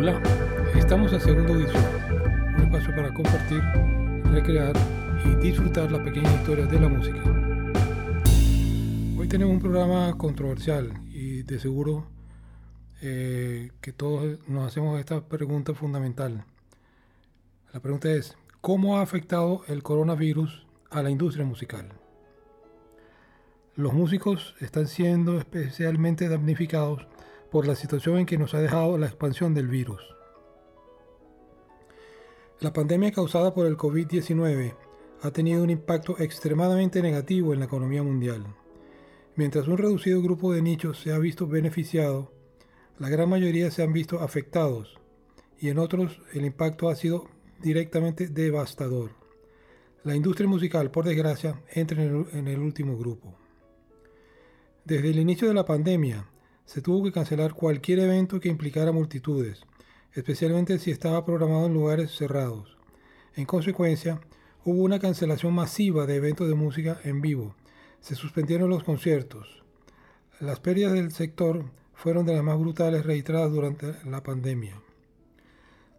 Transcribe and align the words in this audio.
Hola, 0.00 0.22
estamos 0.76 1.12
en 1.12 1.20
Segundo 1.20 1.54
Audición, 1.54 1.82
un 2.56 2.62
espacio 2.62 2.94
para 2.94 3.12
compartir, 3.12 3.60
recrear 4.30 4.72
y 5.24 5.34
disfrutar 5.44 5.90
las 5.90 6.02
pequeñas 6.02 6.32
historias 6.36 6.70
de 6.70 6.78
la 6.78 6.88
música. 6.88 7.20
Hoy 9.18 9.26
tenemos 9.26 9.54
un 9.54 9.60
programa 9.60 10.16
controversial 10.16 10.92
y 11.08 11.42
de 11.42 11.58
seguro 11.58 12.06
eh, 13.02 13.72
que 13.80 13.92
todos 13.92 14.38
nos 14.46 14.68
hacemos 14.68 15.00
esta 15.00 15.20
pregunta 15.26 15.74
fundamental. 15.74 16.44
La 17.72 17.80
pregunta 17.80 18.08
es, 18.08 18.36
¿cómo 18.60 18.98
ha 18.98 19.02
afectado 19.02 19.62
el 19.66 19.82
coronavirus 19.82 20.64
a 20.90 21.02
la 21.02 21.10
industria 21.10 21.44
musical? 21.44 21.88
Los 23.74 23.94
músicos 23.94 24.54
están 24.60 24.86
siendo 24.86 25.38
especialmente 25.38 26.28
damnificados 26.28 27.08
por 27.50 27.66
la 27.66 27.74
situación 27.74 28.18
en 28.18 28.26
que 28.26 28.38
nos 28.38 28.54
ha 28.54 28.60
dejado 28.60 28.98
la 28.98 29.06
expansión 29.06 29.54
del 29.54 29.68
virus. 29.68 30.02
La 32.60 32.72
pandemia 32.72 33.12
causada 33.12 33.54
por 33.54 33.66
el 33.66 33.76
COVID-19 33.76 34.74
ha 35.22 35.30
tenido 35.30 35.62
un 35.62 35.70
impacto 35.70 36.18
extremadamente 36.18 37.02
negativo 37.02 37.52
en 37.52 37.60
la 37.60 37.66
economía 37.66 38.02
mundial. 38.02 38.44
Mientras 39.36 39.68
un 39.68 39.78
reducido 39.78 40.20
grupo 40.20 40.52
de 40.52 40.62
nichos 40.62 41.00
se 41.00 41.12
ha 41.12 41.18
visto 41.18 41.46
beneficiado, 41.46 42.32
la 42.98 43.08
gran 43.08 43.28
mayoría 43.28 43.70
se 43.70 43.82
han 43.82 43.92
visto 43.92 44.20
afectados 44.20 44.98
y 45.60 45.68
en 45.68 45.78
otros 45.78 46.20
el 46.32 46.44
impacto 46.44 46.88
ha 46.88 46.96
sido 46.96 47.28
directamente 47.60 48.28
devastador. 48.28 49.12
La 50.04 50.16
industria 50.16 50.48
musical, 50.48 50.90
por 50.90 51.04
desgracia, 51.04 51.62
entra 51.72 52.02
en 52.02 52.26
el, 52.32 52.38
en 52.38 52.48
el 52.48 52.58
último 52.60 52.96
grupo. 52.96 53.36
Desde 54.84 55.10
el 55.10 55.18
inicio 55.18 55.48
de 55.48 55.54
la 55.54 55.64
pandemia, 55.64 56.26
se 56.68 56.82
tuvo 56.82 57.02
que 57.02 57.12
cancelar 57.12 57.54
cualquier 57.54 57.98
evento 58.00 58.40
que 58.40 58.50
implicara 58.50 58.92
multitudes, 58.92 59.62
especialmente 60.12 60.78
si 60.78 60.90
estaba 60.90 61.24
programado 61.24 61.64
en 61.64 61.72
lugares 61.72 62.14
cerrados. 62.14 62.76
En 63.36 63.46
consecuencia, 63.46 64.20
hubo 64.66 64.82
una 64.82 64.98
cancelación 64.98 65.54
masiva 65.54 66.04
de 66.04 66.16
eventos 66.16 66.46
de 66.46 66.54
música 66.54 67.00
en 67.04 67.22
vivo. 67.22 67.56
Se 68.00 68.14
suspendieron 68.14 68.68
los 68.68 68.84
conciertos. 68.84 69.62
Las 70.40 70.60
pérdidas 70.60 70.92
del 70.92 71.10
sector 71.10 71.64
fueron 71.94 72.26
de 72.26 72.34
las 72.34 72.44
más 72.44 72.58
brutales 72.58 73.06
registradas 73.06 73.50
durante 73.50 73.94
la 74.04 74.22
pandemia. 74.22 74.78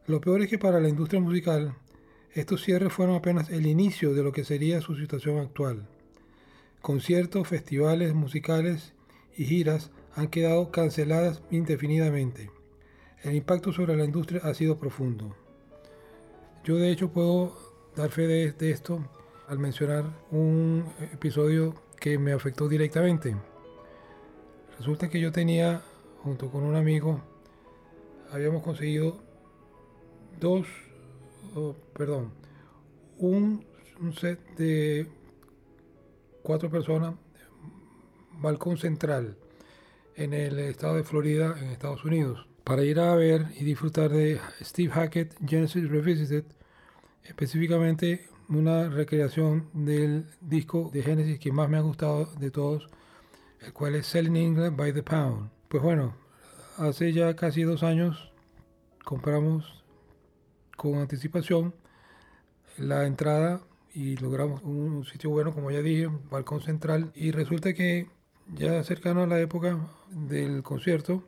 Lo 0.06 0.22
peor 0.22 0.44
es 0.44 0.50
que 0.50 0.59
para 0.59 0.80
la 0.80 0.90
industria 0.90 1.20
musical, 1.20 1.73
estos 2.34 2.64
cierres 2.64 2.94
fueron 2.94 3.16
apenas 3.16 3.50
el 3.50 3.66
inicio 3.66 4.14
de 4.14 4.22
lo 4.22 4.31
que 4.31 4.44
sería 4.44 4.81
su 4.81 4.95
situación 4.95 5.40
actual. 5.40 5.88
Conciertos, 6.80 7.47
festivales 7.47 8.14
musicales 8.14 8.94
y 9.36 9.45
giras 9.45 9.90
han 10.16 10.28
quedado 10.28 10.72
canceladas 10.72 11.42
indefinidamente. 11.52 12.52
El 13.24 13.36
impacto 13.36 13.72
sobre 13.72 13.96
la 13.98 14.06
industria 14.06 14.42
ha 14.44 14.54
sido 14.54 14.80
profundo. 14.80 15.36
Yo 16.64 16.78
de 16.78 16.92
hecho 16.92 17.12
puedo 17.12 17.54
dar 17.96 18.10
fe 18.10 18.28
de, 18.28 18.72
esto 18.72 19.06
al 19.48 19.60
mencionar 19.60 20.06
un 20.32 20.86
episodio 21.14 21.74
que 22.00 22.18
me 22.18 22.32
afectó 22.32 22.68
directamente. 22.68 23.36
Resulta 24.78 25.10
que 25.10 25.20
yo 25.20 25.32
tenía, 25.32 25.82
junto 26.24 26.50
con 26.50 26.64
un 26.64 26.76
amigo, 26.76 27.22
habíamos 28.32 28.64
conseguido 28.64 29.18
dos, 30.40 30.68
perdón, 31.94 32.32
un 33.18 33.66
set 34.18 34.40
de 34.56 35.08
cuatro 36.44 36.70
personas, 36.70 37.16
balcón 38.40 38.78
central 38.78 39.36
en 40.16 40.34
el 40.34 40.60
estado 40.60 40.96
de 40.96 41.04
Florida, 41.04 41.56
en 41.60 41.70
Estados 41.70 42.04
Unidos, 42.04 42.48
para 42.64 42.84
ir 42.84 43.00
a 43.00 43.16
ver 43.16 43.48
y 43.60 43.64
disfrutar 43.64 44.12
de 44.12 44.40
Steve 44.62 44.92
Hackett 44.92 45.36
Genesis 45.46 45.90
Revisited, 45.90 46.46
específicamente 47.24 48.28
una 48.50 48.90
recreación 48.90 49.69
del 49.74 50.25
disco 50.42 50.90
de 50.92 51.03
Genesis 51.03 51.40
que 51.40 51.52
más 51.52 51.69
me 51.69 51.78
ha 51.78 51.81
gustado 51.81 52.25
de 52.40 52.52
todos, 52.52 52.90
el 53.62 53.74
cual 53.74 53.96
es 53.96 54.08
Selling 54.08 54.36
England 54.36 54.78
by 54.78 54.94
the 54.94 55.03
Pound. 55.03 55.50
Pues 55.68 55.84
bueno, 55.84 56.16
hace 56.78 57.14
ya 57.14 57.36
casi 57.36 57.64
dos 57.64 57.84
años 57.84 58.31
compramos 59.03 59.84
con 60.75 60.96
anticipación 60.96 61.75
la 62.78 63.06
entrada 63.06 63.62
y 63.94 64.18
logramos 64.18 64.64
un 64.64 65.06
sitio 65.06 65.30
bueno, 65.30 65.53
como 65.53 65.72
ya 65.72 65.81
dije, 65.81 66.09
balcón 66.30 66.62
central. 66.62 67.12
Y 67.16 67.31
resulta 67.31 67.74
que 67.74 68.08
ya 68.54 68.84
cercano 68.84 69.24
a 69.24 69.28
la 69.28 69.40
época 69.40 69.80
del 70.10 70.62
concierto, 70.64 71.24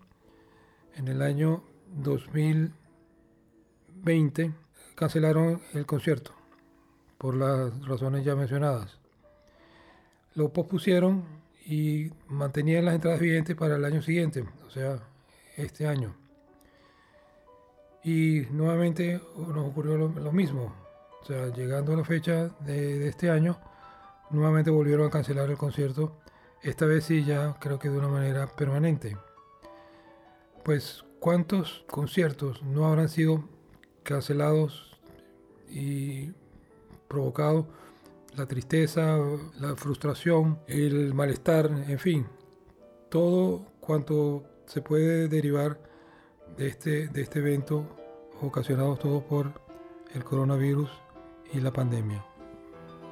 en 0.95 1.07
el 1.07 1.21
año 1.21 1.63
2020, 1.95 4.51
cancelaron 4.95 5.61
el 5.73 5.85
concierto 5.85 6.33
por 7.17 7.35
las 7.35 7.87
razones 7.87 8.25
ya 8.25 8.35
mencionadas. 8.35 8.99
Lo 10.33 10.51
pospusieron 10.51 11.23
y 11.65 12.11
mantenían 12.27 12.83
las 12.85 12.95
entradas 12.95 13.19
vigentes 13.19 13.55
para 13.55 13.75
el 13.75 13.85
año 13.85 14.01
siguiente, 14.01 14.43
o 14.65 14.71
sea, 14.71 14.99
este 15.55 15.85
año. 15.87 16.15
Y 18.03 18.47
nuevamente 18.49 19.21
nos 19.37 19.67
ocurrió 19.67 19.95
lo, 19.97 20.31
mismo. 20.31 20.73
O 21.21 21.25
sea, 21.25 21.53
llegando 21.53 21.93
a 21.93 21.97
la 21.97 22.03
fecha 22.03 22.47
de, 22.61 22.97
de 22.97 23.09
este 23.09 23.29
año, 23.29 23.59
nuevamente 24.31 24.71
volvieron 24.71 25.05
a 25.07 25.11
cancelar 25.11 25.51
el 25.51 25.57
concierto 25.57 26.17
esta 26.63 26.85
vez 26.85 27.05
sí 27.05 27.23
ya 27.23 27.57
creo 27.59 27.79
que 27.79 27.89
de 27.89 27.97
una 27.97 28.07
manera 28.07 28.47
permanente. 28.47 29.17
Pues 30.63 31.03
cuántos 31.19 31.85
conciertos 31.89 32.61
no 32.63 32.85
habrán 32.85 33.09
sido 33.09 33.43
cancelados 34.03 34.99
y 35.69 36.31
provocado 37.07 37.67
la 38.35 38.45
tristeza, 38.45 39.17
la 39.59 39.75
frustración, 39.75 40.59
el 40.67 41.13
malestar, 41.13 41.65
en 41.87 41.99
fin, 41.99 42.27
todo 43.09 43.65
cuanto 43.79 44.43
se 44.67 44.81
puede 44.81 45.27
derivar 45.27 45.79
de 46.57 46.67
este, 46.67 47.07
de 47.07 47.21
este 47.21 47.39
evento 47.39 47.85
ocasionado 48.41 48.95
todo 48.95 49.21
por 49.25 49.61
el 50.13 50.23
coronavirus 50.23 50.89
y 51.53 51.59
la 51.59 51.73
pandemia. 51.73 52.23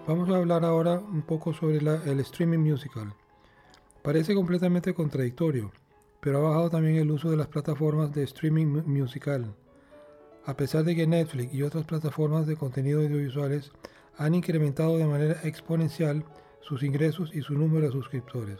Vamos 0.07 0.29
a 0.29 0.37
hablar 0.37 0.63
ahora 0.63 0.99
un 0.99 1.21
poco 1.21 1.53
sobre 1.53 1.77
el 1.77 2.19
streaming 2.21 2.59
musical. 2.59 3.13
Parece 4.01 4.33
completamente 4.33 4.93
contradictorio, 4.93 5.71
pero 6.21 6.37
ha 6.37 6.49
bajado 6.49 6.69
también 6.69 6.95
el 6.95 7.11
uso 7.11 7.29
de 7.29 7.37
las 7.37 7.47
plataformas 7.47 8.13
de 8.13 8.23
streaming 8.23 8.83
musical. 8.85 9.53
A 10.45 10.55
pesar 10.55 10.85
de 10.85 10.95
que 10.95 11.05
Netflix 11.05 11.53
y 11.53 11.63
otras 11.63 11.85
plataformas 11.85 12.47
de 12.47 12.55
contenido 12.55 13.01
audiovisuales 13.01 13.71
han 14.17 14.35
incrementado 14.35 14.97
de 14.97 15.05
manera 15.05 15.39
exponencial 15.43 16.23
sus 16.61 16.83
ingresos 16.83 17.31
y 17.33 17.41
su 17.41 17.53
número 17.53 17.87
de 17.87 17.91
suscriptores. 17.91 18.59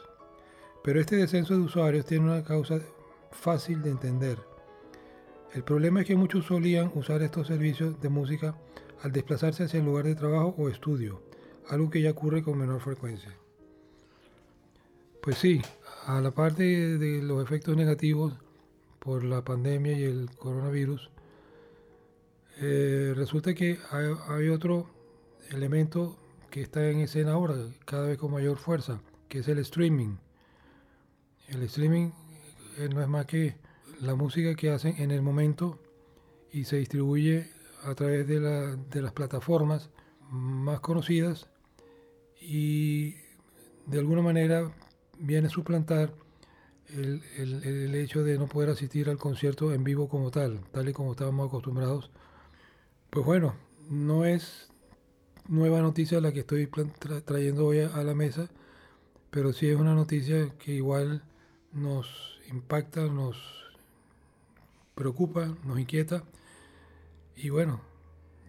Pero 0.83 1.00
este 1.00 1.16
descenso 1.16 1.53
de 1.53 1.61
usuarios 1.61 2.06
tiene 2.06 2.25
una 2.25 2.44
causa 2.44 2.79
fácil 3.31 3.81
de 3.81 3.91
entender. 3.91 4.38
El 5.53 5.63
problema 5.63 6.01
es 6.01 6.07
que 6.07 6.16
muchos 6.16 6.45
solían 6.45 6.91
usar 6.95 7.21
estos 7.21 7.47
servicios 7.47 8.00
de 8.01 8.09
música 8.09 8.56
al 9.01 9.11
desplazarse 9.11 9.63
hacia 9.63 9.79
el 9.79 9.85
lugar 9.85 10.06
de 10.06 10.16
trabajo 10.16 10.53
o 10.57 10.69
estudio, 10.69 11.21
algo 11.69 11.89
que 11.89 12.01
ya 12.01 12.11
ocurre 12.11 12.44
con 12.44 12.57
menor 12.57 12.81
frecuencia. 12.81 13.35
Pues 15.29 15.38
sí, 15.38 15.62
a 16.07 16.22
la 16.22 16.31
parte 16.31 16.63
de 16.97 17.22
los 17.22 17.44
efectos 17.44 17.78
negativos 17.78 18.34
por 18.97 19.23
la 19.23 19.44
pandemia 19.44 19.94
y 19.94 20.01
el 20.01 20.28
coronavirus, 20.35 21.12
eh, 22.57 23.13
resulta 23.16 23.53
que 23.53 23.78
hay, 23.91 24.50
otro 24.50 24.89
elemento 25.51 26.18
que 26.50 26.63
está 26.63 26.89
en 26.89 27.01
escena 27.01 27.34
ahora, 27.34 27.53
cada 27.85 28.07
vez 28.07 28.18
con 28.18 28.31
mayor 28.31 28.57
fuerza, 28.57 29.03
que 29.28 29.38
es 29.38 29.47
el 29.47 29.59
streaming. 29.59 30.16
El 31.47 31.62
streaming 31.62 32.09
eh, 32.79 32.89
no 32.91 33.00
es 33.00 33.07
más 33.07 33.28
que 33.28 33.56
la 34.01 34.16
música 34.16 34.56
que 34.56 34.71
hacen 34.71 34.95
en 34.98 35.12
el 35.12 35.21
momento 35.21 35.77
y 36.51 36.63
se 36.63 36.77
distribuye 36.77 37.51
a 37.83 37.94
través 37.94 38.25
de 38.25 39.01
las 39.04 39.12
plataformas 39.12 39.92
más 40.31 40.80
conocidas 40.80 41.48
y 42.42 43.12
de 43.86 44.00
alguna 44.00 44.24
manera 44.24 44.71
viene 45.19 45.48
a 45.48 45.51
suplantar 45.51 46.13
el, 46.89 47.21
el, 47.38 47.95
hecho 47.95 48.24
de 48.24 48.38
no 48.38 48.48
poder 48.48 48.69
asistir 48.69 49.10
al 49.10 49.18
concierto 49.18 49.74
en 49.74 49.83
vivo 49.83 50.10
como 50.10 50.31
tal, 50.31 50.62
tal 50.71 50.89
y 50.89 50.94
como 50.94 51.12
estábamos 51.12 51.48
acostumbrados. 51.48 52.10
Pues 53.10 53.25
bueno, 53.25 53.56
no 53.89 54.25
es 54.25 54.69
nueva 55.48 55.81
noticia 55.81 56.21
la 56.21 56.31
que 56.31 56.42
estoy 56.42 56.68
trayendo 57.25 57.66
hoy 57.66 57.80
a, 57.80 58.04
la 58.04 58.16
mesa, 58.16 58.50
pero 59.30 59.54
sí 59.54 59.68
es 59.68 59.77
una 59.77 59.94
noticia 59.94 60.50
que 60.57 60.74
igual 60.74 61.24
nos 61.74 62.39
impacta, 62.50 63.01
nos 63.01 63.38
preocupa, 64.95 65.56
nos 65.66 65.80
inquieta. 65.80 66.24
Y 67.36 67.50
bueno, 67.50 67.81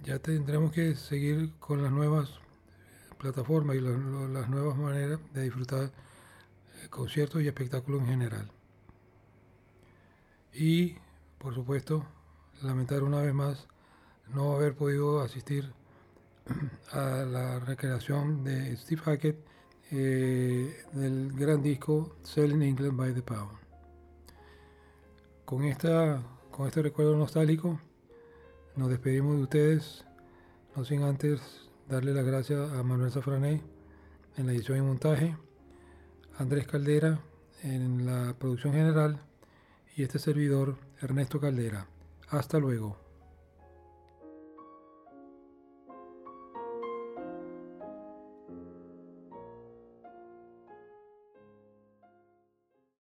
ya 0.02 0.18
tendremos 0.18 0.72
que 0.72 0.94
seguir 0.94 1.52
con 1.58 1.82
las 1.82 1.92
nuevas 1.92 2.40
plataformas 3.18 3.76
y 3.76 3.80
las 3.80 4.48
nuevas 4.48 4.76
maneras 4.78 5.20
de 5.34 5.42
disfrutar 5.42 5.92
conciertos 6.88 7.42
y 7.42 7.48
espectáculos 7.48 8.02
en 8.02 8.08
general. 8.08 8.50
Y, 10.52 10.96
por 11.38 11.54
supuesto, 11.54 12.06
lamentar 12.62 13.02
una 13.02 13.20
vez 13.20 13.34
más 13.34 13.68
no 14.34 14.54
haber 14.54 14.74
podido 14.74 15.20
asistir 15.20 15.72
a 16.92 17.24
la 17.24 17.58
recreación 17.60 18.44
de 18.44 18.76
Steve 18.76 19.02
Hackett 19.02 19.38
eh, 19.92 20.84
del 20.92 21.32
gran 21.32 21.62
disco 21.62 22.16
Selling 22.22 22.62
England 22.62 22.96
by 22.96 23.14
the 23.14 23.22
Pound. 23.22 23.58
Con, 25.44 25.64
esta, 25.64 26.22
con 26.50 26.68
este 26.68 26.82
recuerdo 26.82 27.16
nostálgico 27.16 27.80
nos 28.76 28.88
despedimos 28.88 29.36
de 29.36 29.42
ustedes, 29.42 30.04
no 30.76 30.84
sin 30.84 31.02
antes 31.02 31.40
darle 31.88 32.14
las 32.14 32.24
gracias 32.24 32.70
a 32.70 32.82
Manuel 32.84 33.10
Safrané 33.10 33.62
en 34.36 34.46
la 34.46 34.52
edición 34.52 34.78
y 34.78 34.82
montaje, 34.82 35.36
Andrés 36.40 36.66
Caldera 36.66 37.20
en 37.62 38.06
la 38.06 38.32
producción 38.38 38.72
general 38.72 39.20
y 39.94 40.04
este 40.04 40.18
servidor 40.18 40.78
Ernesto 41.02 41.38
Caldera. 41.38 41.86
Hasta 42.30 42.58
luego. 42.58 43.09